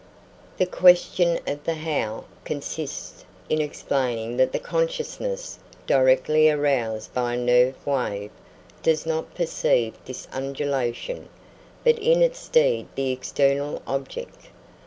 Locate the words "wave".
7.85-8.31